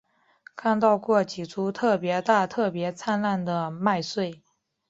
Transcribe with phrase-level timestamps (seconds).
[0.55, 4.41] 看到过几株特別大特別灿烂的麦穗